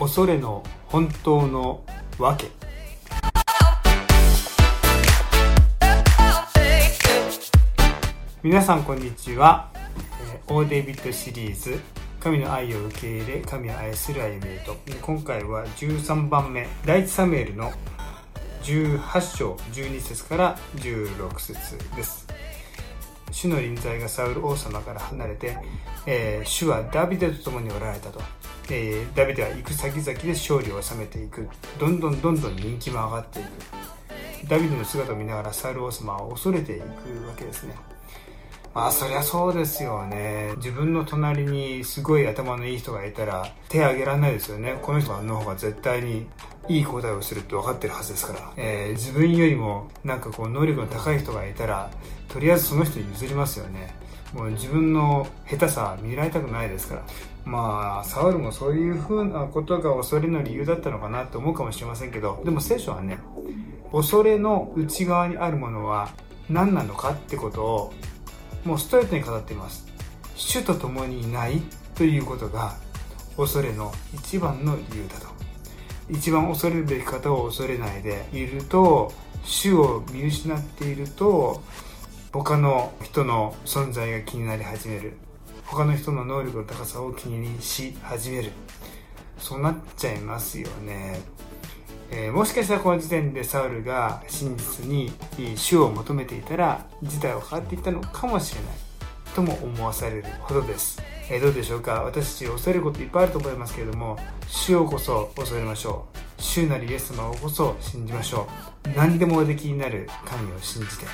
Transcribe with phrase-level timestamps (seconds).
[0.00, 1.84] 恐れの本当の
[2.18, 2.50] 訳
[8.42, 9.68] 皆さんこんにちは、
[10.32, 11.78] えー、オーデビットシリーズ
[12.18, 16.66] 神の愛を受け入れ神を愛する歩みへと今回は13番目。
[16.86, 17.70] 第一サムエルの
[18.62, 22.26] 18章12節から16節です。
[23.30, 25.58] 主の臨在がサウル王様から離れて、
[26.06, 28.20] えー、主はダビデと共におられたと、
[28.70, 31.48] えー、ダビデは行く先々で勝利を収めていく。
[31.78, 33.48] どんどんどんどん人気も上がっていく。
[34.48, 36.82] ダビデの姿を見ながらサウル王様は恐れていく
[37.26, 37.74] わけですね。
[38.72, 40.52] まあそりゃそうですよね。
[40.56, 44.78] 自分の隣にすごい頭のいい人がいたら手挙げられないですよね。
[44.80, 46.26] この人の方が絶対に
[46.68, 51.90] いい答えをするって分かってるはずですから、えー、自分よりもなんかこう能力の高い人がいたら
[52.28, 53.92] とりあえずその人に譲りますよね。
[54.32, 57.02] もう自分の下手さ見られたくないですから。
[57.44, 63.18] まあサウルもそういうふうなことが恐れの理由だったのかなと思うかもしれませんけどでも聖書はね
[63.92, 66.10] 恐れの内側にあるものは
[66.48, 67.94] 何なのかってことを
[68.64, 69.86] もうストレートに語っています。
[70.36, 71.60] 主と共にいない
[71.94, 72.74] ということが
[73.36, 75.28] 恐れの一番の理由だと。
[76.10, 79.12] 一番恐れるべき方を恐れないでいると
[79.44, 81.62] 主を見失っていると
[82.32, 85.14] 他の人の存在が気になり始める。
[85.64, 88.52] 他の人の能力の高さを気にし始める。
[89.36, 91.20] そうなっちゃいますよね。
[92.12, 95.12] えー、もしかしたらこの時点でサウルが真実に
[95.56, 98.70] 主を求めていたら事態は変わっていったのかもしれない。
[99.34, 102.02] とも思わされるほどです、えー、どうでしょうか？
[102.02, 106.06] 私たち恐れることいっぱいあると思いますけれども主をこそ恐れましょ
[106.38, 106.42] う。
[106.42, 108.48] 主なりイエス様をこそ信じましょ
[108.86, 108.88] う。
[108.96, 111.06] 何でもおできになる神を信じて、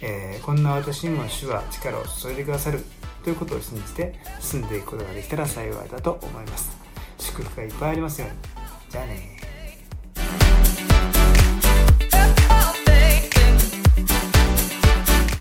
[0.00, 2.84] えー、こんな私にも主は力を注いでくださる
[3.24, 6.76] ということを信じて進んでいくことができたら幸いだと思います。
[7.18, 8.36] 祝福がいっぱいありますように。
[8.90, 9.47] じゃあね